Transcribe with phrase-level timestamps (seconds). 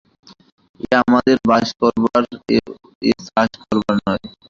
[0.81, 2.23] এ আমাদের বাস করবার,
[3.01, 4.23] এ চাষ করবার নয়।